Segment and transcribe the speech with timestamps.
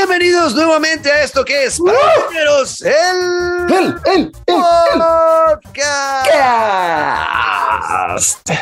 [0.00, 2.94] Bienvenidos nuevamente a esto que es Patrulleros, el,
[3.68, 5.68] el, el, podcast.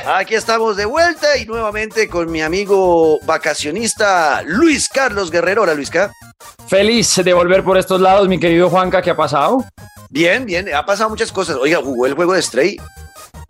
[0.05, 5.63] Aquí estamos de vuelta y nuevamente con mi amigo vacacionista Luis Carlos Guerrero.
[5.63, 6.11] Hola, Luisca.
[6.67, 9.65] Feliz de volver por estos lados, mi querido Juanca, ¿qué ha pasado?
[10.11, 11.55] Bien, bien, ha pasado muchas cosas.
[11.55, 12.81] Oiga, jugó el juego de Stray.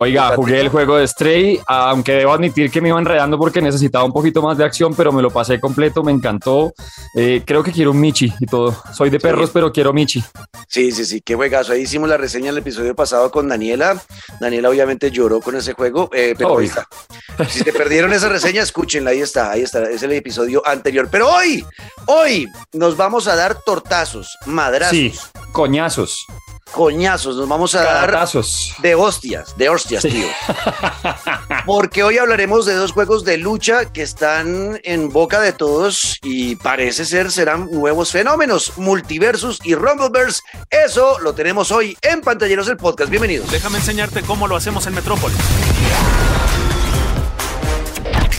[0.01, 4.05] Oiga, jugué el juego de Stray, aunque debo admitir que me iba enredando porque necesitaba
[4.05, 6.73] un poquito más de acción, pero me lo pasé completo, me encantó.
[7.13, 8.73] Eh, creo que quiero un Michi y todo.
[8.93, 10.23] Soy de perros, pero quiero Michi.
[10.69, 11.73] Sí, sí, sí, qué juegazo.
[11.73, 14.01] Ahí hicimos la reseña en el episodio pasado con Daniela.
[14.39, 16.87] Daniela obviamente lloró con ese juego, eh, pero ahí está.
[17.49, 21.09] Si te perdieron esa reseña, escúchenla, ahí está, ahí está, es el episodio anterior.
[21.11, 21.65] Pero hoy,
[22.05, 24.97] hoy nos vamos a dar tortazos, madrazos.
[24.97, 25.13] Sí,
[25.51, 26.25] coñazos
[26.71, 28.29] coñazos, nos vamos a dar
[28.81, 30.27] de hostias, de hostias, tío.
[31.65, 36.55] Porque hoy hablaremos de dos juegos de lucha que están en boca de todos y
[36.55, 40.41] parece ser serán nuevos fenómenos, Multiversus y Rumbleverse.
[40.69, 43.09] Eso lo tenemos hoy en Pantalleros del Podcast.
[43.09, 43.51] Bienvenidos.
[43.51, 45.37] Déjame enseñarte cómo lo hacemos en Metrópolis.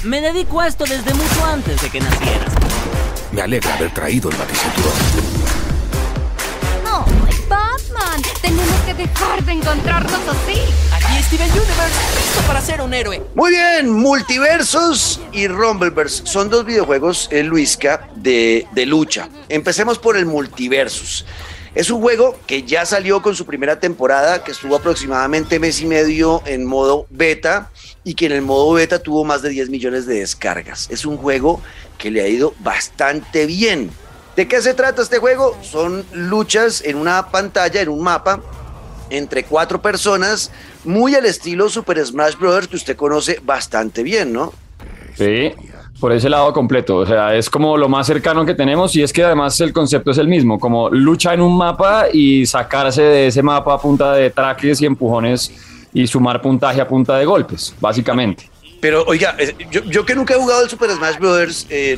[0.05, 2.53] Me dedico a esto desde mucho antes de que nacieras.
[3.33, 5.30] Me alegra haber traído el baticinturón.
[8.43, 10.61] Tenemos que dejar de encontrarnos así.
[10.93, 13.23] Aquí Steven Universe, listo para ser un héroe.
[13.35, 19.29] Muy bien, Multiversos y Rumbleverse son dos videojuegos, en Luisca, de, de lucha.
[19.49, 21.25] Empecemos por el Multiversus.
[21.75, 25.87] Es un juego que ya salió con su primera temporada, que estuvo aproximadamente mes y
[25.87, 27.71] medio en modo beta
[28.03, 30.89] y que en el modo beta tuvo más de 10 millones de descargas.
[30.91, 31.61] Es un juego
[31.97, 33.93] que le ha ido bastante bien.
[34.37, 35.57] ¿De qué se trata este juego?
[35.63, 38.41] Son luchas en una pantalla, en un mapa,
[39.11, 40.51] entre cuatro personas,
[40.85, 42.69] muy al estilo Super Smash Bros.
[42.69, 44.53] que usted conoce bastante bien, ¿no?
[45.17, 45.53] Sí,
[45.99, 46.97] por ese lado completo.
[46.97, 50.13] O sea, es como lo más cercano que tenemos y es que además el concepto
[50.13, 54.13] es el mismo, como lucha en un mapa y sacarse de ese mapa a punta
[54.13, 55.53] de traques y empujones
[55.93, 58.49] y sumar puntaje a punta de golpes, básicamente.
[58.81, 59.37] Pero oiga,
[59.71, 61.97] yo, que nunca he jugado el Super Smash Bros., eh,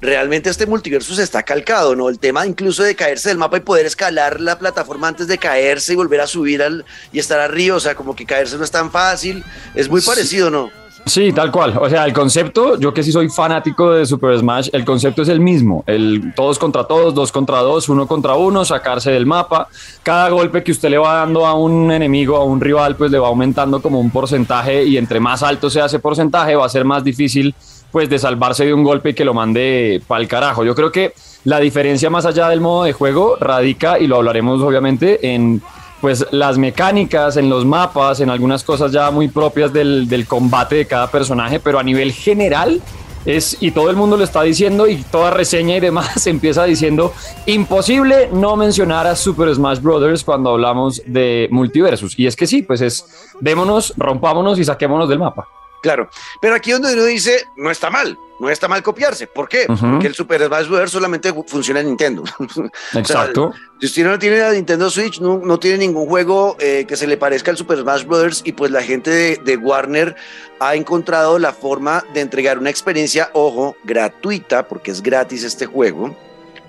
[0.00, 2.08] realmente este multiverso se está calcado, ¿no?
[2.08, 5.92] El tema incluso de caerse del mapa y poder escalar la plataforma antes de caerse
[5.92, 8.70] y volver a subir al, y estar arriba, o sea, como que caerse no es
[8.70, 9.44] tan fácil,
[9.74, 10.79] es muy parecido, ¿no?
[11.06, 11.76] Sí, tal cual.
[11.80, 15.28] O sea, el concepto, yo que sí soy fanático de Super Smash, el concepto es
[15.28, 15.82] el mismo.
[15.86, 19.68] El todos contra todos, dos contra dos, uno contra uno, sacarse del mapa.
[20.02, 23.18] Cada golpe que usted le va dando a un enemigo, a un rival, pues le
[23.18, 26.84] va aumentando como un porcentaje y entre más alto sea ese porcentaje, va a ser
[26.84, 27.54] más difícil
[27.90, 30.64] pues de salvarse de un golpe y que lo mande para el carajo.
[30.64, 31.12] Yo creo que
[31.44, 35.60] la diferencia más allá del modo de juego radica, y lo hablaremos obviamente, en
[36.00, 40.76] pues las mecánicas en los mapas, en algunas cosas ya muy propias del, del, combate
[40.76, 42.80] de cada personaje, pero a nivel general
[43.24, 47.12] es, y todo el mundo lo está diciendo y toda reseña y demás empieza diciendo,
[47.46, 52.18] imposible no mencionar a Super Smash Brothers cuando hablamos de multiversus.
[52.18, 53.04] Y es que sí, pues es,
[53.40, 55.48] démonos, rompámonos y saquémonos del mapa.
[55.82, 56.08] Claro,
[56.40, 59.26] pero aquí donde uno dice, no está mal, no está mal copiarse.
[59.26, 59.66] ¿Por qué?
[59.66, 60.90] Porque el Super Smash Bros.
[60.90, 62.24] solamente funciona en Nintendo.
[62.94, 63.52] Exacto.
[63.80, 67.06] si usted no tiene la Nintendo Switch, no, no tiene ningún juego eh, que se
[67.06, 68.42] le parezca al Super Smash Bros.
[68.44, 70.16] Y pues la gente de, de, Warner
[70.58, 76.16] ha encontrado la forma de entregar una experiencia, ojo, gratuita, porque es gratis este juego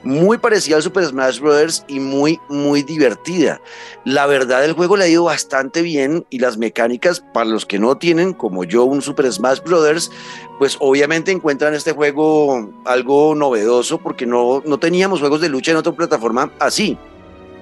[0.04, 1.84] muy parecida al Super Smash Bros.
[1.88, 3.62] y muy, muy divertida.
[4.06, 7.80] La verdad, el juego le ha ido bastante bien y las mecánicas, para los que
[7.80, 10.12] no tienen, como yo, un Super Smash Bros.,
[10.60, 15.78] pues obviamente encuentran este juego algo novedoso porque no, no teníamos juegos de lucha en
[15.78, 16.98] otra plataforma así.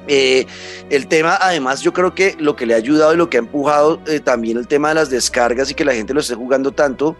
[0.09, 0.47] Eh,
[0.89, 3.39] el tema, además, yo creo que lo que le ha ayudado y lo que ha
[3.39, 6.71] empujado eh, también el tema de las descargas y que la gente lo esté jugando
[6.71, 7.15] tanto,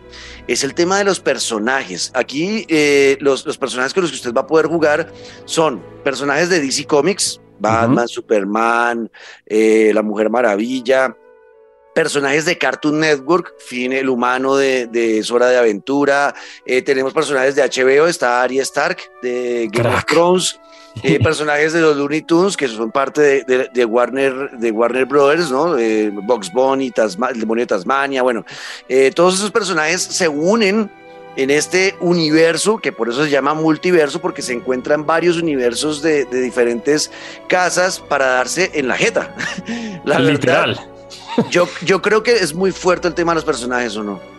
[0.47, 2.11] es el tema de los personajes.
[2.16, 5.13] Aquí eh, los, los, personajes con los que usted va a poder jugar
[5.45, 9.11] son personajes de DC Comics, Batman, Superman,
[9.45, 11.16] la Mujer Maravilla,
[11.94, 16.33] personajes de Cartoon Network, Finn el humano de, de Hora de Aventura,
[16.85, 20.59] tenemos personajes de HBO, está Arya Stark de Game of Thrones,
[21.04, 25.78] eh, personajes de los Looney Tunes que son parte de, Warner de Warner Brothers, ¿no?
[25.78, 28.46] Eh, Box Bunny, el demonio de Tasmania, bueno,
[28.88, 30.90] eh, todos esos personajes se unen
[31.36, 36.25] en este universo, que por eso se llama multiverso, porque se encuentran varios universos de,
[36.25, 37.12] diferentes
[37.48, 39.34] casas para darse en la jeta.
[40.06, 40.78] la Literal.
[41.50, 44.38] yo, yo creo que es muy fuerte el tema de los personajes, ¿o no?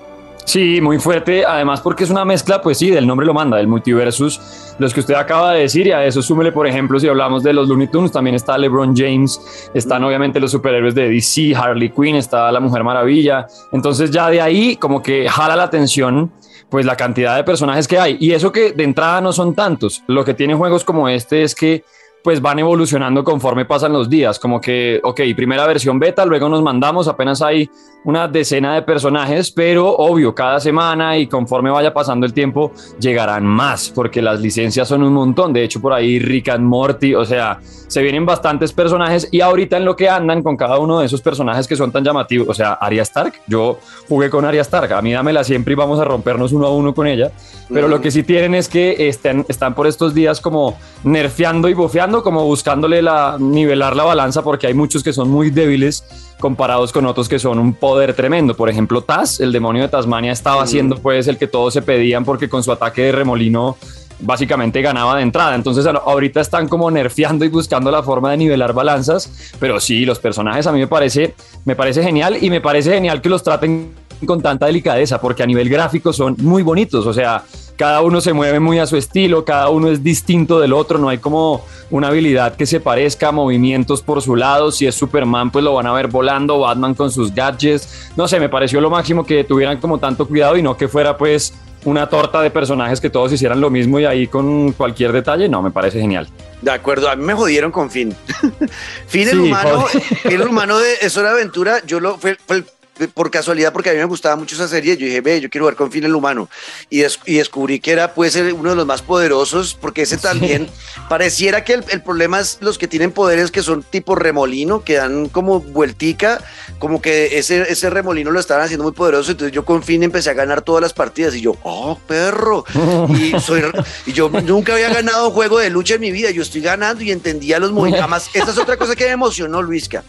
[0.50, 3.69] Sí, muy fuerte, además porque es una mezcla, pues sí, del nombre lo manda, del
[3.69, 7.44] multiversus, los que usted acaba de decir, y a eso súmele, por ejemplo, si hablamos
[7.44, 11.91] de los Looney Tunes, también está LeBron James, están obviamente los superhéroes de DC, Harley
[11.91, 16.32] Quinn, está la Mujer Maravilla, entonces ya de ahí como que jala la atención
[16.69, 18.17] pues la cantidad de personajes que hay.
[18.19, 20.03] Y eso que de entrada no son tantos.
[20.08, 21.85] Lo que tienen juegos como este es que
[22.22, 26.62] pues van evolucionando conforme pasan los días, como que, ok, primera versión beta, luego nos
[26.62, 27.70] mandamos, apenas hay
[28.05, 33.44] una decena de personajes, pero obvio, cada semana y conforme vaya pasando el tiempo, llegarán
[33.44, 37.25] más, porque las licencias son un montón, de hecho por ahí Rick and Morty, o
[37.25, 41.06] sea, se vienen bastantes personajes y ahorita en lo que andan con cada uno de
[41.06, 43.78] esos personajes que son tan llamativos, o sea, Arya Stark, yo
[44.08, 46.94] jugué con Arya Stark, a mí dámela siempre y vamos a rompernos uno a uno
[46.94, 47.32] con ella,
[47.72, 51.75] pero lo que sí tienen es que están, están por estos días como nerfeando y
[51.75, 56.05] bofeando, como buscándole la, nivelar la balanza, porque hay muchos que son muy débiles
[56.39, 58.57] comparados con otros que son un poder tremendo.
[58.57, 62.25] Por ejemplo, Taz, el demonio de Tasmania, estaba siendo pues el que todos se pedían
[62.25, 63.77] porque con su ataque de remolino
[64.21, 65.55] básicamente ganaba de entrada.
[65.55, 70.19] Entonces ahorita están como nerfeando y buscando la forma de nivelar balanzas, pero sí, los
[70.19, 71.35] personajes a mí me parece,
[71.65, 73.93] me parece genial y me parece genial que los traten
[74.27, 77.43] con tanta delicadeza, porque a nivel gráfico son muy bonitos, o sea,
[77.81, 81.09] cada uno se mueve muy a su estilo, cada uno es distinto del otro, no
[81.09, 85.65] hay como una habilidad que se parezca movimientos por su lado, si es Superman pues
[85.65, 89.25] lo van a ver volando, Batman con sus gadgets, no sé, me pareció lo máximo
[89.25, 91.55] que tuvieran como tanto cuidado y no que fuera pues
[91.87, 95.62] una torta de personajes que todos hicieran lo mismo y ahí con cualquier detalle, no,
[95.62, 96.29] me parece genial.
[96.61, 98.15] De acuerdo, a mí me jodieron con Finn.
[99.06, 99.87] Finn el humano,
[100.25, 102.65] el humano de era Aventura, yo lo fue, fue el
[103.08, 105.64] por casualidad, porque a mí me gustaba mucho esa serie, yo dije, ve, yo quiero
[105.64, 106.49] jugar con Finn el humano.
[106.88, 110.69] Y, y descubrí que era pues uno de los más poderosos, porque ese también
[111.08, 115.29] pareciera que el, problema es los que tienen poderes que son tipo remolino, que dan
[115.29, 116.43] como vueltica,
[116.79, 119.32] como que ese, ese remolino lo estaban haciendo muy poderoso.
[119.32, 122.64] Entonces yo con Finn empecé a ganar todas las partidas y yo, oh, perro.
[123.08, 123.62] y, soy,
[124.06, 127.03] y yo nunca había ganado un juego de lucha en mi vida, yo estoy ganando
[127.03, 128.31] y entendía los movimientos.
[128.35, 130.05] esta es otra cosa que me emocionó, Luisca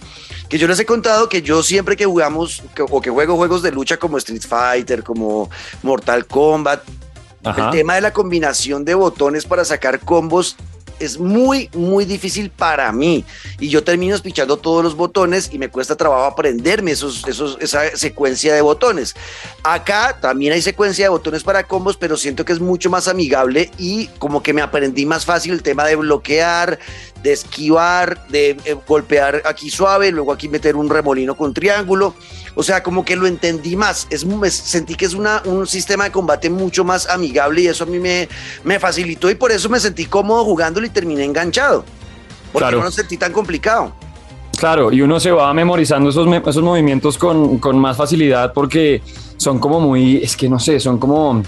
[0.51, 3.71] que yo les he contado que yo siempre que jugamos o que juego juegos de
[3.71, 5.50] lucha como Street Fighter, como
[5.81, 6.83] Mortal Kombat,
[7.45, 10.57] el tema de la combinación de botones para sacar combos
[11.01, 13.25] es muy, muy difícil para mí.
[13.59, 17.95] Y yo termino espichando todos los botones y me cuesta trabajo aprenderme esos, esos, esa
[17.98, 19.15] secuencia de botones.
[19.63, 23.71] Acá también hay secuencia de botones para combos, pero siento que es mucho más amigable
[23.77, 26.80] y como que me aprendí más fácil el tema de bloquear,
[27.24, 32.15] de esquivar, de eh, golpear aquí suave, luego aquí meter un remolino con triángulo.
[32.56, 34.07] O sea, como que lo entendí más.
[34.09, 37.88] Es, sentí que es una, un sistema de combate mucho más amigable y eso a
[37.88, 38.27] mí me,
[38.63, 41.86] me facilitó y por eso me sentí cómodo jugándolo y terminé enganchado.
[42.51, 43.94] Porque no lo sentí tan complicado.
[44.57, 49.01] Claro, y uno se va memorizando esos, esos movimientos con, con más facilidad porque
[49.38, 51.42] son como muy, es que no sé, son como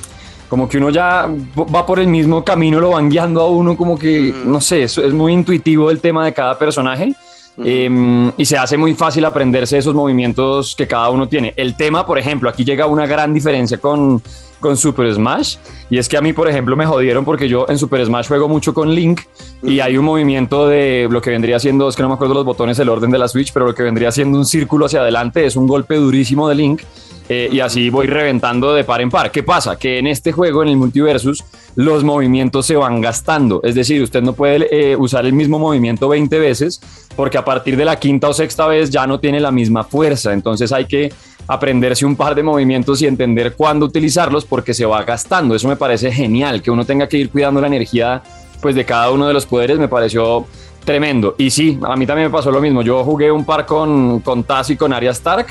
[0.53, 1.27] como que uno ya
[1.73, 4.99] va por el mismo camino, lo van guiando a uno, como que, no sé, es,
[4.99, 7.15] es muy intuitivo el tema de cada personaje.
[7.57, 11.53] Em, y se hace muy fácil aprenderse esos movimientos que cada uno tiene.
[11.55, 14.21] El tema, por ejemplo, aquí llega una gran diferencia con,
[14.63, 15.57] con Super Smash.
[15.91, 18.47] Y es que a mí, por ejemplo, me jodieron porque yo en Super Smash juego
[18.47, 19.21] mucho con Link
[19.61, 22.45] y hay un movimiento de lo que vendría siendo, es que no me acuerdo los
[22.45, 25.45] botones, el orden de la Switch, pero lo que vendría siendo un círculo hacia adelante
[25.45, 26.81] es un golpe durísimo de Link
[27.29, 29.31] eh, y así voy reventando de par en par.
[29.31, 29.77] ¿Qué pasa?
[29.77, 31.43] Que en este juego, en el Multiversus,
[31.75, 33.61] los movimientos se van gastando.
[33.63, 36.81] Es decir, usted no puede eh, usar el mismo movimiento 20 veces
[37.15, 40.33] porque a partir de la quinta o sexta vez ya no tiene la misma fuerza.
[40.33, 41.13] Entonces hay que
[41.47, 45.55] aprenderse un par de movimientos y entender cuándo utilizarlos porque se va gastando.
[45.55, 48.21] Eso me parece genial, que uno tenga que ir cuidando la energía
[48.61, 50.45] pues de cada uno de los poderes me pareció
[50.85, 51.35] tremendo.
[51.37, 52.81] Y sí, a mí también me pasó lo mismo.
[52.81, 55.47] Yo jugué un par con, con Taz y con Arya Stark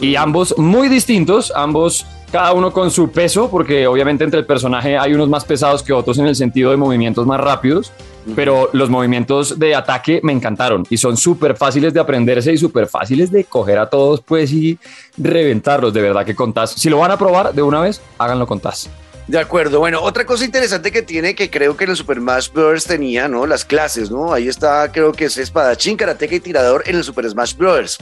[0.00, 4.96] y ambos muy distintos, ambos cada uno con su peso, porque obviamente entre el personaje
[4.98, 7.92] hay unos más pesados que otros en el sentido de movimientos más rápidos,
[8.34, 12.88] pero los movimientos de ataque me encantaron y son súper fáciles de aprenderse y súper
[12.88, 14.78] fáciles de coger a todos pues y
[15.16, 16.72] reventarlos, de verdad que contás.
[16.72, 18.88] Si lo van a probar de una vez, háganlo con Taz.
[19.28, 19.80] De acuerdo.
[19.80, 22.84] Bueno, otra cosa interesante que tiene, que creo que en el Super Smash Bros.
[22.84, 23.44] tenía, ¿no?
[23.44, 24.32] Las clases, ¿no?
[24.32, 27.98] Ahí está, creo que es espadachín, karateca y tirador en el Super Smash Bros.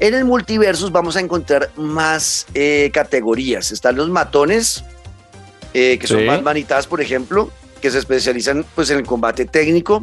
[0.00, 3.70] En el multiversus vamos a encontrar más eh, categorías.
[3.70, 4.82] Están los matones,
[5.74, 7.50] eh, que son más manitas, por ejemplo,
[7.80, 10.02] que se especializan pues, en el combate técnico.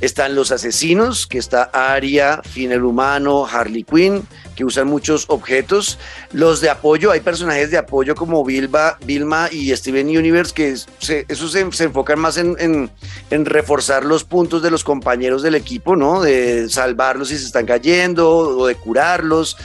[0.00, 5.98] Están los asesinos, que está Aria, Finn el Humano, Harley Quinn, que usan muchos objetos.
[6.32, 11.26] Los de apoyo, hay personajes de apoyo como Bilba, Vilma y Steven Universe, que se,
[11.28, 12.90] esos se, enfocan más en,
[13.30, 16.22] reforzar los puntos de los compañeros del equipo, ¿no?
[16.22, 19.58] De salvarlos si se están cayendo o de curarlos.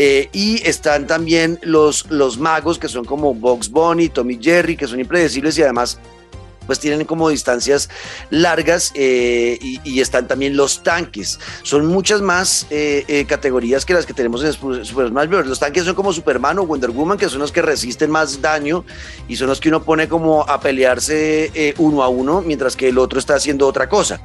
[0.00, 4.86] Eh, y están también los, los magos que son como Box Bunny, Tommy Jerry, que
[4.86, 5.98] son impredecibles y además
[6.68, 7.88] pues tienen como distancias
[8.28, 11.40] largas eh, y, están también los tanques.
[11.62, 15.46] Son muchas más eh, eh, categorías que las que tenemos en Super Smash Bros.
[15.46, 18.84] Los tanques son como Superman o Wonder Woman, que son los que resisten más daño
[19.26, 22.98] y son los que uno pone como a pelearse uno a uno, mientras que el
[22.98, 24.20] otro está haciendo otra cosa.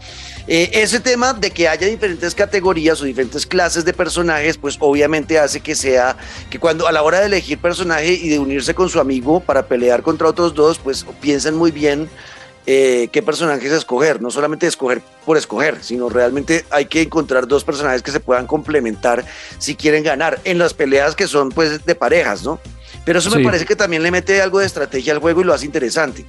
[0.46, 5.62] Ese tema de que haya diferentes categorías o diferentes clases de personajes, pues obviamente hace
[5.62, 6.18] que sea
[6.50, 9.66] que cuando a la hora de elegir personaje y de unirse con su amigo para
[9.66, 12.10] pelear contra otros dos, pues piensen muy bien
[12.66, 17.64] eh, qué personajes escoger, no solamente escoger por escoger, sino realmente hay que encontrar dos
[17.64, 19.26] personajes que se puedan complementar
[19.58, 22.60] si quieren ganar en las peleas que son pues de parejas, ¿no?
[23.06, 23.38] Pero eso Sí.
[23.40, 26.26] me parece que también le mete algo de estrategia al juego y lo hace interesante.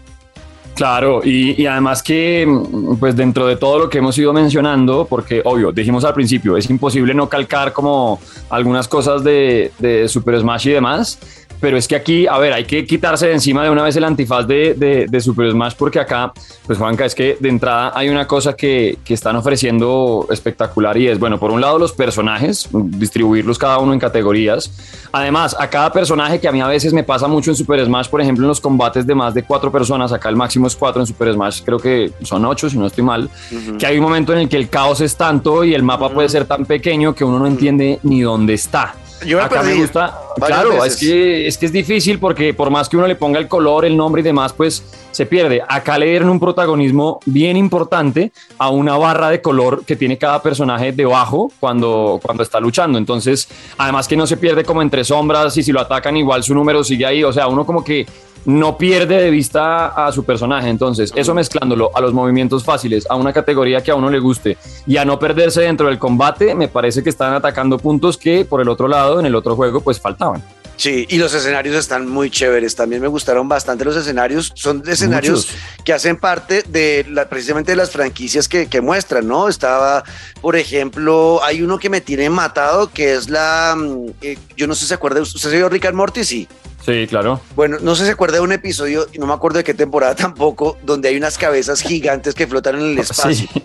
[0.75, 5.07] Claro, y, y además que, mm, pues dentro de todo lo que hemos ido mencionando,
[5.09, 10.41] porque obvio, dijimos al principio, es imposible no calcar como algunas cosas de, de Super
[10.41, 11.21] Smash y demás,
[11.61, 14.05] pero es que aquí, a ver, hay que quitarse de encima de una vez el
[14.05, 16.33] antifaz de, de- de Super Smash, porque acá,
[16.67, 21.09] pues Juanca, es que de entrada hay una cosa que, que están ofreciendo espectacular y
[21.09, 24.71] es, bueno, por un lado los personajes, distribuirlos cada uno en categorías.
[25.13, 28.09] Además, a cada personaje que a mí a veces me pasa mucho en Super Smash,
[28.09, 31.01] por ejemplo, en los combates de más de cuatro personas, acá el máximo es cuatro
[31.01, 33.31] en Super Smash, creo que son ocho, si no estoy mal,
[33.79, 36.29] que hay un momento en el que el caos es tanto y el mapa puede
[36.29, 38.95] ser tan pequeño que uno no entiende ni dónde está.
[39.25, 40.95] Yo me Acá me gusta, claro, veces.
[40.95, 43.85] es que, es que es difícil porque por más que uno le ponga el color,
[43.85, 45.63] el nombre y demás, pues se pierde.
[45.67, 50.43] Acá le dieron un protagonismo bien importante a una barra de color que tiene cada
[50.43, 52.99] personaje debajo cuando, cuando está luchando.
[52.99, 56.55] Entonces, además que no se pierde como entre sombras y si lo atacan igual su
[56.55, 57.23] número sigue ahí.
[57.25, 58.07] O sea, uno como que
[58.45, 60.69] no pierde de vista a su personaje.
[60.69, 64.57] Entonces, eso mezclándolo a los movimientos fáciles, a una categoría que a uno le guste
[64.87, 68.61] y a no perderse dentro del combate, me parece que están atacando puntos que por
[68.61, 70.43] el otro lado, en el otro juego, pues faltaban.
[70.85, 72.77] Sí, y los escenarios están muy chéveres.
[72.77, 74.53] También me gustaron bastante los escenarios.
[74.55, 75.83] Son escenarios Muchos.
[75.83, 79.49] que hacen parte de la, precisamente de las franquicias que, que muestran, ¿no?
[79.49, 80.05] Estaba,
[80.43, 84.75] por ejemplo, hay uno que me tiene matado, que es la, mm, eh, yo no
[84.75, 86.23] sé si se acuerda, ¿usted se vio Rick and Morty?
[86.23, 86.47] Sí.
[86.85, 87.41] Sí, claro.
[87.57, 89.73] Bueno, no sé si se acuerda de un episodio, y no me acuerdo de qué
[89.73, 93.49] temporada tampoco, donde hay unas cabezas gigantes que flotan en el espacio.
[93.51, 93.63] Sí.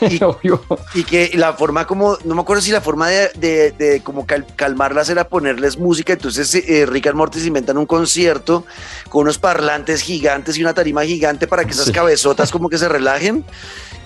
[0.94, 4.26] Y- que la forma como, no me acuerdo si la forma de, de, de como
[4.26, 8.64] cal- calmarlas era ponerles música, entonces eh, Rick and Morty se inventan un concierto
[9.08, 11.92] con unos parlantes gigantes y una tarima gigante para que esas Sí.
[11.92, 13.44] cabezotas como que se relajen.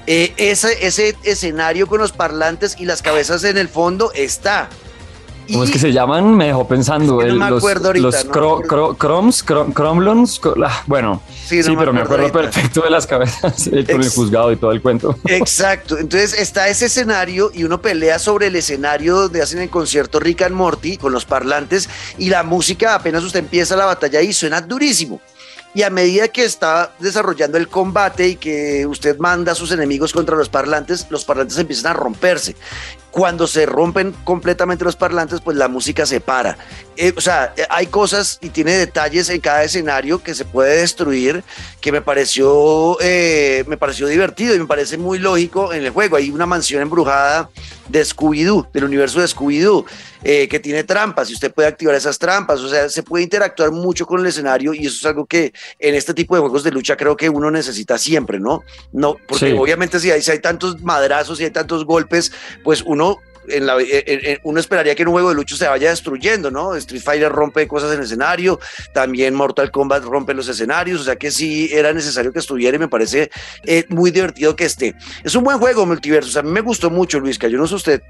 [0.07, 4.69] Eh, ese, ese escenario con los parlantes y las cabezas en el fondo está.
[5.49, 6.35] ¿Cómo Y- es que se llaman?
[6.37, 7.21] Me dejó pensando.
[7.21, 8.89] Es que no el- me los acuerdo ahorita, los no me cro- acuerdo.
[8.95, 10.41] cro- croms, cro- cromlons.
[10.65, 12.41] ah, bueno, Sí, no sí, me pero me acuerdo ahorita.
[12.51, 15.17] perfecto de las cabezas eh, con el juzgado y todo el cuento.
[15.27, 20.21] Exacto, entonces está ese escenario y uno pelea sobre el escenario donde hacen el concierto
[20.21, 24.33] Rick and Morty con los parlantes y la música apenas usted empieza la batalla ahí
[24.33, 25.21] suena durísimo.
[25.75, 30.13] Y a medida que está desarrollando el combate y que usted manda a sus enemigos
[30.13, 32.55] contra los parlantes, los parlantes empiezan a romperse.
[33.13, 36.57] Cuando se rompen completamente los parlantes, pues la música se para.
[36.97, 40.79] Eh, o sea, eh, hay cosas y tiene detalles en cada escenario que se puede
[40.81, 41.45] destruir
[41.81, 46.17] que me pareció, eh, me pareció divertido y me parece muy lógico en el juego.
[46.17, 47.51] Hay una mansión embrujada
[47.89, 49.85] de Scooby-Doo, del universo de Scooby-Doo,
[50.25, 52.61] eh, que tiene trampas y usted puede activar esas trampas.
[52.61, 55.95] O sea, se puede interactuar mucho con el escenario y eso es algo que en
[55.97, 58.63] este tipo de juegos de lucha creo que uno necesita siempre, ¿no?
[58.93, 59.57] No, porque Sí.
[59.59, 63.02] obviamente si hay, si hay tantos madrazos y hay tantos golpes, pues uno
[63.49, 66.51] en la, en- en- uno esperaría que en un juego de lucha se vaya destruyendo,
[66.51, 66.77] ¿no?
[66.77, 68.61] Street Fighter rompe cosas en el escenario,
[68.95, 72.79] también Mortal Kombat rompe los escenarios, o sea que sí era necesario que estuviera y
[72.79, 73.31] me parece
[73.65, 74.95] eh, muy divertido que esté.
[75.25, 75.85] Es un buen juego,
[76.31, 78.03] sea, a mí me gustó mucho, Luis, que yo no sé usted.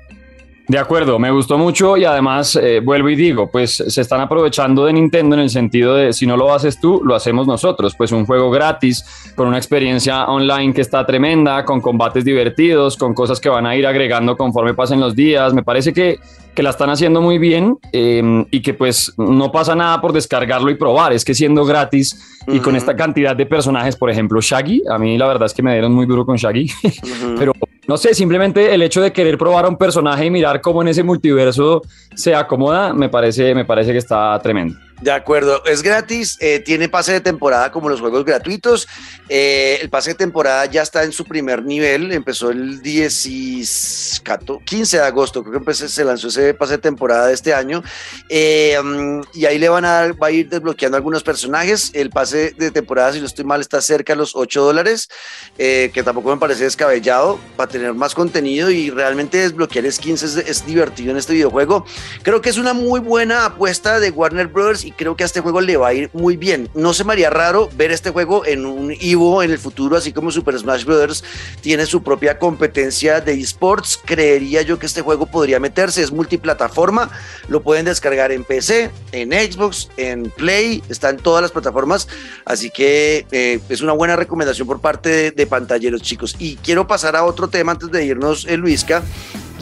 [0.69, 4.85] De acuerdo, me gustó mucho y además eh, vuelvo y digo, pues se están aprovechando
[4.85, 7.95] de Nintendo en el sentido de si no lo haces tú, lo hacemos nosotros.
[7.97, 13.12] Pues un juego gratis, con una experiencia online que está tremenda, con combates divertidos, con
[13.12, 15.52] cosas que van a ir agregando conforme pasen los días.
[15.52, 16.21] Me parece que,
[16.54, 20.71] que la están haciendo muy bien eh, y que pues no pasa nada por descargarlo
[20.71, 21.12] y probar.
[21.12, 25.19] Es que siendo gratis y con esta cantidad de personajes, por ejemplo, Shaggy, a mí
[25.19, 26.71] la verdad es que me dieron muy duro con Shaggy.
[27.38, 27.52] Pero
[27.88, 30.88] no sé, simplemente el hecho de querer probar a un personaje y mirar cómo en
[30.88, 31.82] ese multiverso
[32.14, 34.78] se acomoda, me parece, me parece que está tremendo.
[35.02, 38.87] De acuerdo, es gratis, eh, tiene pase de temporada como los juegos gratuitos.
[39.28, 44.62] eh, el pase de temporada ya está en su primer nivel, empezó el 10 14
[44.64, 47.82] 15 de agosto, creo que empecé- se lanzó ese pase de temporada de este año.
[48.28, 51.90] eh, mm, y ahí le van a ir desbloqueando algunos personajes.
[51.94, 55.09] El pase de temporada, si no estoy mal, está cerca a los 8 dólares,
[55.56, 60.64] que tampoco me parece descabellado para tener más contenido y realmente desbloquear skins es, es
[60.66, 61.85] divertido en este videojuego.
[62.23, 65.61] Creo que es una muy buena apuesta de Warner Brothers creo que a este juego
[65.61, 66.68] le va a ir muy bien.
[66.75, 70.12] No se me haría raro ver este juego en un Evo en el futuro, así
[70.12, 71.25] como Super Smash Bros.
[71.61, 73.99] tiene su propia competencia de esports.
[74.04, 77.11] Creería yo que este juego podría meterse, es multiplataforma,
[77.49, 82.08] lo pueden descargar en PC, en Xbox, en Play, está en todas las plataformas,
[82.44, 86.37] así que eh, es una buena recomendación por parte de, de pantalleros, chicos.
[86.38, 89.02] Y quiero pasar a otro tema antes de irnos, eh, Luisca.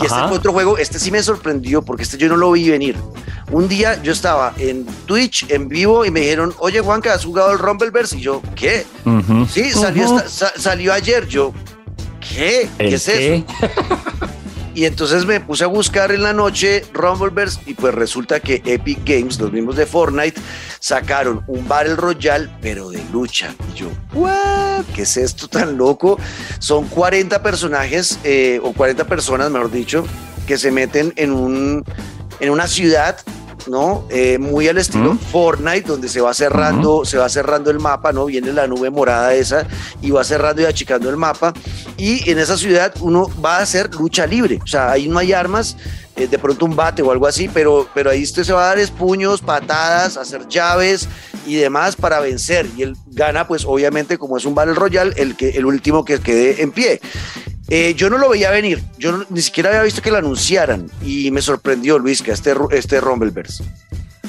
[0.03, 2.69] Y este fue otro juego, este sí me sorprendió porque este yo no lo vi
[2.71, 2.97] venir.
[3.51, 7.51] Un día yo estaba en Twitch en vivo y me dijeron, oye Juanca, ¿has jugado
[7.53, 8.17] el Rumbleverse?
[8.19, 8.87] Y yo, ¿qué?
[9.53, 10.19] Sí, salió, Ujú.
[10.19, 11.27] esta- sa- salió ayer.
[11.27, 11.53] Yo,
[12.21, 12.69] ¿qué?
[12.79, 13.35] ¿Qué ¿El es qué?
[13.37, 13.47] eso?
[14.81, 19.01] Y entonces me puse a buscar en la noche Rumbleverse y pues resulta que Epic
[19.05, 20.41] Games, los mismos de Fortnite,
[20.79, 23.55] sacaron un Battle Royale, pero de lucha.
[23.71, 24.87] Y yo, ¿what?
[24.95, 26.19] ¿Qué es esto tan loco?
[26.61, 30.07] Son 40 personajes, eh, o 40 personas, mejor dicho,
[30.47, 31.85] que se meten en, un,
[32.41, 33.19] en una ciudad,
[33.69, 34.05] ¿no?
[34.11, 35.17] Eh, muy al estilo.
[35.31, 38.27] Fortnite, donde se va cerrando, se va cerrando el mapa, ¿no?
[38.27, 39.67] Viene la nube morada esa
[40.01, 41.53] y va cerrando y achicando el mapa.
[41.97, 44.59] Y en esa ciudad uno va a hacer lucha libre.
[44.63, 45.77] O sea, ahí no hay armas,
[46.17, 48.67] eh, de pronto un bate o algo así, pero, pero ahí usted se va a
[48.69, 51.09] dar es puños, patadas, hacer llaves
[51.47, 52.67] y demás para vencer.
[52.77, 56.21] Y él gana, pues obviamente, como es un Battle Royale, el, que, el último que
[56.21, 57.01] quede en pie.
[57.73, 61.31] Eh, yo no lo veía venir, yo ni siquiera había visto que lo anunciaran y
[61.31, 63.63] me sorprendió, Luis, que este, este Rumbleverse.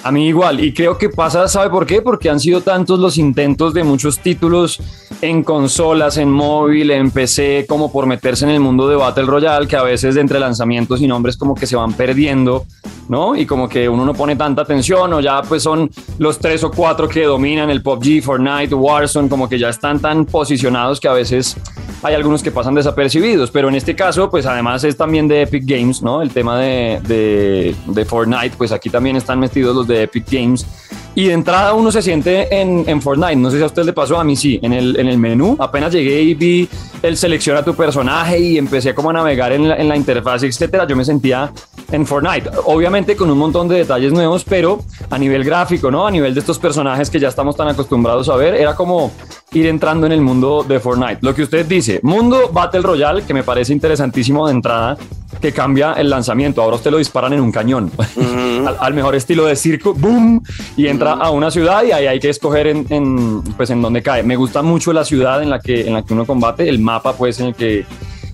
[0.03, 2.03] A mí igual, y creo que pasa, ¿sabe por qué?
[2.03, 4.79] Porque han sido tantos los intentos de muchos títulos
[5.21, 9.67] en consolas, en móvil, en PC, como por meterse en el mundo de Battle Royale,
[9.67, 12.65] que a veces de entre lanzamientos y nombres como que se van perdiendo,
[13.09, 13.35] ¿no?
[13.35, 16.71] Y como que uno no pone tanta atención, o ya pues son los tres o
[16.71, 21.13] cuatro que dominan el PUBG, Fortnite, Warzone, como que ya están tan posicionados que a
[21.13, 21.57] veces
[22.03, 25.63] hay algunos que pasan desapercibidos, pero en este caso, pues además es también de Epic
[25.65, 26.21] Games, ¿no?
[26.21, 30.65] El tema de, de, de Fortnite, pues aquí también están metidos los de Epic Games.
[31.13, 33.91] Y de entrada uno se siente en, en Fortnite, no sé si a usted le
[33.91, 36.69] pasó, a mí sí, en el, en el menú, apenas llegué y vi
[37.01, 40.87] el selecciona tu personaje y empecé como a navegar en la, en la interfaz, etcétera,
[40.87, 41.51] yo me sentía
[41.91, 44.79] en Fortnite, obviamente con un montón de detalles nuevos, pero
[45.09, 46.07] a nivel gráfico, ¿no?
[46.07, 49.11] A nivel de estos personajes que ya estamos tan acostumbrados a ver, era como
[49.53, 51.17] ir entrando en el mundo de Fortnite.
[51.21, 54.97] Lo que usted dice, mundo Battle Royale, que me parece interesantísimo de entrada,
[55.41, 56.61] que cambia el lanzamiento.
[56.61, 57.91] Ahora usted lo disparan en un cañón,
[58.65, 60.41] al, al mejor estilo de circo, boom,
[60.77, 64.01] y entra a una ciudad y ahí hay que escoger en, en, pues en dónde
[64.01, 64.23] cae.
[64.23, 67.13] Me gusta mucho la ciudad en la que, en la que uno combate, el mapa
[67.13, 67.85] pues en el que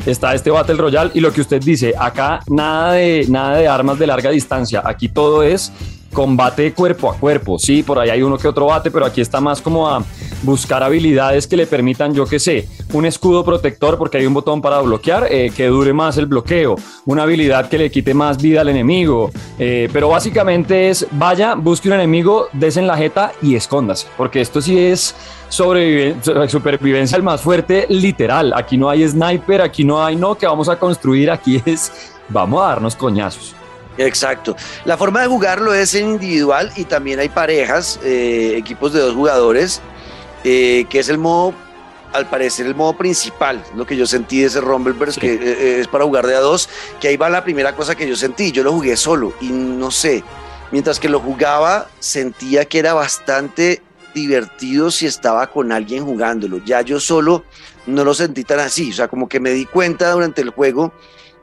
[0.05, 3.97] está este Battle Royale y lo que usted dice, acá nada de, nada de armas
[3.97, 5.71] de larga distancia, aquí todo es
[6.13, 9.41] combate cuerpo a cuerpo, sí, por ahí hay uno que otro bate, pero aquí está
[9.41, 10.03] más como a
[10.43, 14.61] buscar habilidades que le permitan, yo qué sé, un escudo protector porque hay un botón
[14.61, 18.61] para bloquear, eh, que dure más el bloqueo, una habilidad que le quite más vida
[18.61, 23.55] al enemigo, eh, pero básicamente es vaya, busque un enemigo, des en la jeta y
[23.55, 25.15] escóndase, porque esto sí es
[25.49, 30.69] supervivencia el más fuerte, literal, aquí no hay sniper, aquí no hay no que vamos
[30.69, 31.91] a construir, aquí es
[32.29, 33.55] vamos a darnos coñazos.
[33.97, 34.55] Exacto.
[34.85, 39.81] La forma de jugarlo es individual y también hay parejas, eh, equipos de dos jugadores,
[40.49, 41.53] eh, que es el modo,
[42.13, 45.89] al parecer, el modo principal, lo que yo sentí de ese Rumbleverse, que eh, es
[45.89, 46.69] para jugar de a dos,
[47.01, 48.53] que ahí va la primera cosa que yo sentí.
[48.53, 50.23] Yo lo jugué solo y no sé,
[50.71, 53.81] mientras que lo jugaba, sentía que era bastante
[54.13, 56.63] divertido si estaba con alguien jugándolo.
[56.63, 57.43] Ya yo solo
[57.85, 60.93] no lo sentí tan así, o sea, como que me di cuenta durante el juego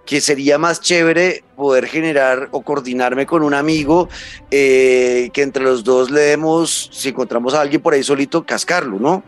[0.07, 4.09] que sería más chévere poder generar o coordinarme con un amigo
[4.51, 8.99] eh, que entre los dos le demos, si encontramos a alguien por ahí solito, cascarlo,
[8.99, 9.23] ¿no?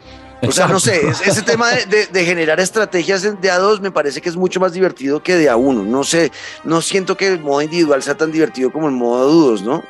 [0.47, 3.81] O sea, no sé, es- ese tema de, de- de generar estrategias de a dos
[3.81, 5.83] me parece que es mucho más divertido que de a uno.
[5.83, 6.31] No sé,
[6.65, 9.83] no siento que el modo individual sea tan divertido como el modo dudos, ¿no?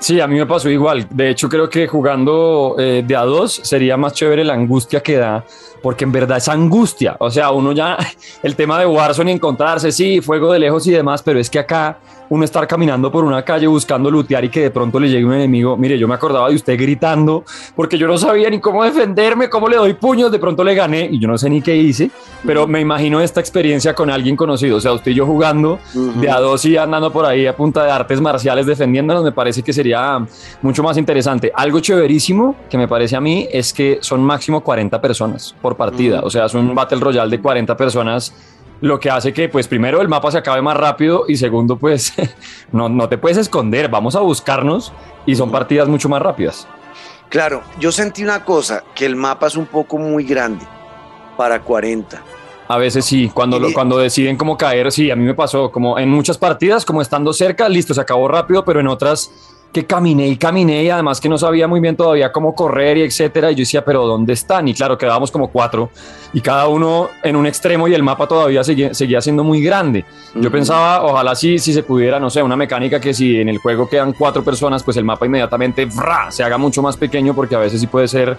[0.00, 1.06] Sí, a mí me pasó igual.
[1.10, 5.16] De hecho, creo que jugando eh, de a dos sería más chévere la angustia que
[5.16, 5.44] da,
[5.82, 7.16] porque en verdad es angustia.
[7.18, 7.98] O sea, uno ya,
[8.42, 11.58] el tema de Warzone y encontrarse, sí, fuego de lejos y demás, pero es que
[11.58, 11.98] acá
[12.30, 15.34] uno estar caminando por una calle buscando lootear y que de pronto le llegue un
[15.34, 15.76] enemigo.
[15.76, 19.68] Mire, yo me acordaba de usted gritando, porque yo no sabía ni cómo defenderme, cómo
[19.68, 22.10] le doy puños, de pronto le gané y yo no sé ni qué hice,
[22.46, 24.76] pero me imagino esta experiencia con alguien conocido.
[24.76, 27.84] O sea, usted y yo jugando de a dos y andando por ahí a punta
[27.84, 30.24] de artes marciales defendiéndonos, me parece que sería
[30.62, 31.50] mucho más interesante.
[31.54, 36.20] Algo chéverísimo que me parece a mí es que son máximo 40 personas por partida,
[36.22, 38.32] o sea, es un Battle Royale de 40 personas,
[38.80, 42.12] lo que hace que, pues, primero el mapa se acabe más rápido y segundo, pues,
[42.72, 44.92] no, no te puedes esconder, vamos a buscarnos
[45.26, 46.66] y son partidas mucho más rápidas.
[47.28, 50.64] Claro, yo sentí una cosa, que el mapa es un poco muy grande
[51.36, 52.22] para 40.
[52.66, 55.98] A veces sí, cuando, lo- cuando deciden cómo caer, sí, a mí me pasó, como
[55.98, 59.30] en muchas partidas, como estando cerca, listo, se acabó rápido, pero en otras
[59.72, 63.02] que caminé y caminé y además que no sabía muy bien todavía cómo correr y
[63.02, 63.50] etcétera.
[63.50, 64.66] Y yo decía, pero ¿dónde están?
[64.68, 65.90] Y claro, quedábamos como cuatro
[66.32, 70.04] y cada uno en un extremo y el mapa todavía seguía, seguía siendo muy grande.
[70.34, 73.58] Yo pensaba, ojalá sí, si se pudiera, no sé, una mecánica que si en el
[73.58, 75.88] juego quedan cuatro personas, pues el mapa inmediatamente
[76.30, 78.38] se haga mucho más pequeño porque a veces sí puede ser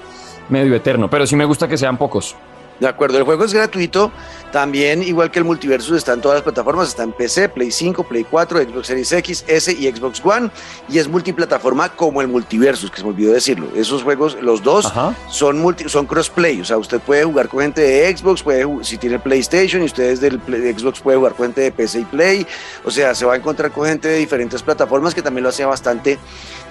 [0.49, 2.35] medio eterno, pero sí me gusta que sean pocos.
[2.81, 4.11] De acuerdo, el juego es gratuito.
[4.51, 6.89] También, igual que el Multiversus, está en todas las plataformas.
[6.89, 10.49] Está en PC, Play 5, Play 4, Xbox Series X, S y Xbox One.
[10.89, 13.67] Y es multiplataforma como el Multiversus, que se me olvidó decirlo.
[13.75, 14.91] Esos juegos, los dos,
[15.29, 16.59] son, multi, son crossplay.
[16.59, 20.19] O sea, usted puede jugar con gente de Xbox, puede, si tiene PlayStation y ustedes
[20.19, 20.41] del
[20.75, 22.47] Xbox puede jugar con gente de PC y Play.
[22.83, 25.63] O sea, se va a encontrar con gente de diferentes plataformas que también lo hace
[25.65, 26.17] bastante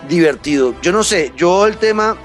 [0.08, 0.74] divertido.
[0.82, 2.16] Yo no sé, yo el tema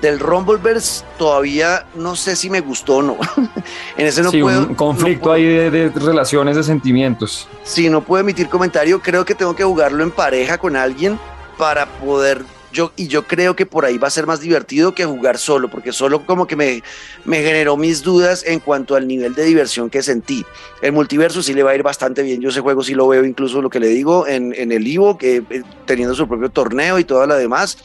[0.00, 3.18] del Rumbleverse todavía no sé si me gustó o no.
[3.96, 4.66] en ese no puedo.
[4.66, 7.48] Un conflicto ahí de, relaciones, de sentimientos.
[7.64, 9.00] Sí, no puedo emitir comentario.
[9.00, 11.18] Creo que tengo que jugarlo en pareja con alguien
[11.56, 12.44] para poder.
[12.70, 15.70] Yo, y yo creo que por ahí va a ser más divertido que jugar solo,
[15.70, 16.82] porque solo como que me,
[17.24, 20.44] me generó mis dudas en cuanto al nivel de diversión que sentí.
[20.82, 22.42] El multiverso sí le va a ir bastante bien.
[22.42, 25.16] Yo ese juego sí lo veo, incluso lo que le digo, en, en el Ivo,
[25.16, 27.78] que eh, teniendo su propio torneo y toda la demás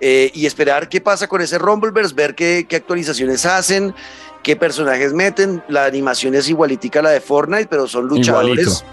[0.00, 3.94] eh, y esperar qué pasa con ese Rumbleverse, ver qué, qué, actualizaciones hacen,
[4.42, 5.62] qué personajes meten.
[5.68, 8.84] La animación es igualitica a la de Fortnite, pero son luchadores.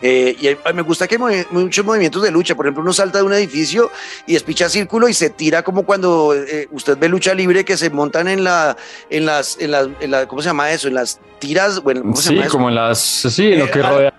[0.00, 2.54] Eh, y me gusta que hay muchos movimientos de lucha.
[2.54, 3.90] Por ejemplo, uno salta de un edificio
[4.26, 7.90] y despicha círculo y se tira como cuando eh, usted ve lucha libre que se
[7.90, 8.76] montan en la,
[9.10, 10.86] en las, en las, ¿cómo se llama eso?
[10.86, 14.17] En las tiras, bueno, ¿cómo se llama como en las, sí, lo que rodea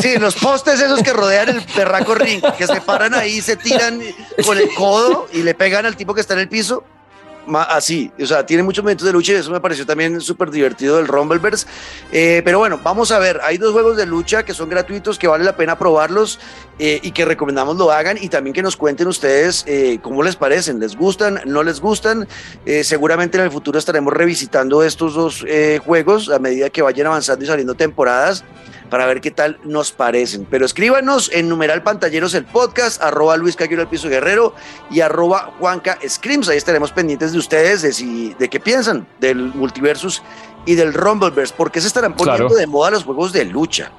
[0.00, 4.00] Sí, los postes esos que rodean el perraco ring, que se paran ahí, se tiran
[4.44, 6.84] con el codo y le pegan al tipo que está en el piso.
[7.56, 10.96] Así, o sea, tiene muchos momentos de lucha y eso me pareció también súper divertido
[10.96, 11.66] del Rumbleverse.
[12.12, 15.26] Eh, pero bueno, vamos a ver, hay dos juegos de lucha que son gratuitos, que
[15.26, 16.38] vale la pena probarlos
[16.78, 20.36] eh, y que recomendamos lo hagan y también que nos cuenten ustedes eh, cómo les
[20.36, 22.28] parecen, les gustan, no les gustan.
[22.82, 25.44] seguramente en el futuro estaremos revisitando estos dos
[25.84, 28.44] juegos a medida que vayan avanzando y saliendo temporadas
[28.88, 30.46] para ver qué tal nos parecen.
[30.50, 34.54] Pero escríbanos en numeral pantalleros el podcast, arroba Luis Caguero el Piso Guerrero
[34.90, 36.48] y arroba Juanca Screams.
[36.48, 40.22] Ahí estaremos pendientes de ustedes de, si, de qué piensan del multiversus
[40.66, 41.54] y del Rumbleverse.
[41.54, 43.90] ¿Por qué se estarán poniendo de moda los juegos de lucha?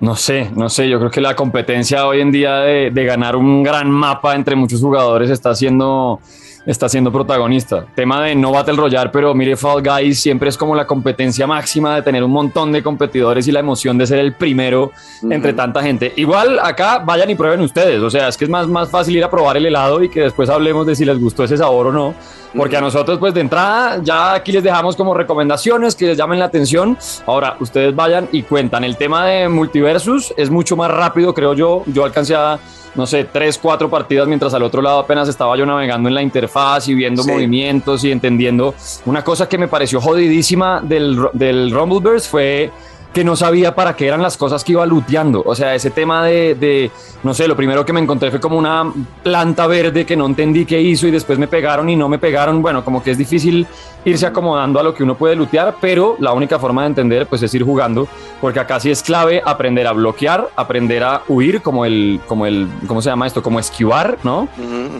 [0.00, 3.36] No sé, no sé, yo creo que la competencia hoy en día de, de ganar
[3.36, 6.20] un gran mapa entre muchos jugadores está siendo
[6.66, 7.84] está siendo protagonista.
[7.94, 11.96] Tema de no Battle Royale, pero mire, Fall Guys siempre es como la competencia máxima
[11.96, 14.92] de tener un montón de competidores y la emoción de ser el primero
[15.30, 16.12] entre tanta gente.
[16.16, 19.24] Igual acá vayan y prueben ustedes, o sea, es que es más, más fácil ir
[19.24, 21.92] a probar el helado y que después hablemos de si les gustó ese sabor o
[21.92, 22.14] no.
[22.56, 26.38] Porque a nosotros, pues de entrada, ya aquí les dejamos como recomendaciones que les llamen
[26.38, 26.96] la atención.
[27.26, 28.84] Ahora, ustedes vayan y cuentan.
[28.84, 31.82] El tema de multiversus es mucho más rápido, creo yo.
[31.86, 32.60] Yo alcancé a
[32.94, 36.22] no sé, tres, cuatro partidas mientras al otro lado apenas estaba yo navegando en la
[36.22, 38.74] interfaz y viendo movimientos y entendiendo.
[39.04, 42.70] Una cosa que me pareció jodidísima del, del Rumbleverse fue
[43.14, 45.42] que no sabía para qué eran las cosas que iba luteando.
[45.46, 46.90] O sea, ese tema de, de,
[47.22, 50.66] no sé, lo primero que me encontré fue como una planta verde que no entendí
[50.66, 52.60] qué hizo y después me pegaron y no me pegaron.
[52.60, 53.66] Bueno, como que es difícil
[54.04, 57.42] irse acomodando a lo que uno puede lutear, pero la única forma de entender pues
[57.42, 58.06] es ir jugando,
[58.40, 62.68] porque acá sí es clave aprender a bloquear, aprender a huir, como el, como el,
[62.86, 63.42] ¿cómo se llama esto?
[63.42, 64.48] Como esquivar, ¿no?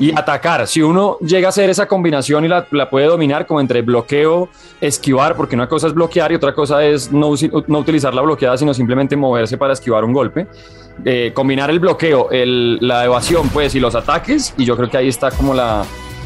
[0.00, 0.66] Y atacar.
[0.66, 4.48] Si uno llega a hacer esa combinación y la, la, puede dominar como entre bloqueo,
[4.81, 7.35] esquivar, porque una cosa es bloquear y otra cosa es no,
[7.66, 10.46] no utilizar la bloqueada, sino simplemente moverse para esquivar un golpe.
[11.04, 14.96] Eh, combinar el bloqueo, el, la evasión, pues, y los ataques, y yo creo que
[14.96, 15.84] ahí está como la,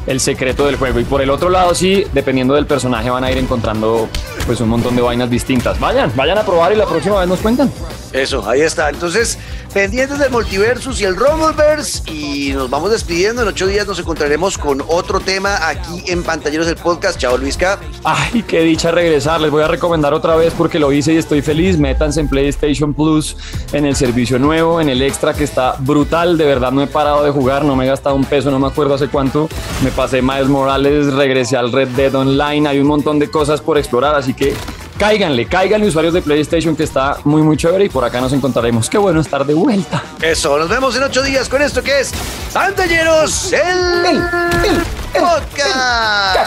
[0.08, 0.98] el secreto del juego.
[0.98, 4.08] Y por el otro lado, sí, dependiendo del personaje, van a ir encontrando
[4.46, 5.78] pues un montón de vainas distintas.
[5.78, 7.70] Vayan, vayan a probar y la próxima vez nos cuentan.
[8.12, 8.88] Eso, ahí está.
[8.88, 9.38] Entonces,
[9.74, 12.10] pendientes del Multiversus y el Rumbleverse.
[12.10, 13.42] Y nos vamos despidiendo.
[13.42, 17.18] En ocho días nos encontraremos con otro tema aquí en Pantalleros del Podcast.
[17.18, 17.78] Chao, Luisca.
[18.04, 19.42] Ay, qué dicha regresar.
[19.42, 21.78] Les voy a recomendar otra vez porque lo hice y estoy feliz.
[21.78, 23.36] Métanse en PlayStation Plus,
[23.72, 26.38] en el servicio nuevo, en el extra que está brutal.
[26.38, 27.62] De verdad, no he parado de jugar.
[27.62, 29.50] No me he gastado un peso, no me acuerdo hace cuánto.
[29.84, 32.68] Me pasé Miles Morales, regresé al Red Dead Online.
[32.68, 34.14] Hay un montón de cosas por explorar.
[34.14, 34.54] Así que
[34.96, 38.88] cáiganle, cáiganle usuarios de PlayStation que está muy muy chévere y por acá nos encontraremos.
[38.88, 40.00] Qué bueno estar de vuelta.
[40.22, 42.12] Eso, nos vemos en ocho días con esto que es
[42.52, 44.18] Pantalleros, el, el,
[44.62, 46.46] el podcast.